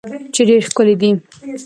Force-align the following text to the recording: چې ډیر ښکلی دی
چې 0.33 0.41
ډیر 0.49 0.61
ښکلی 0.67 0.95
دی 1.01 1.11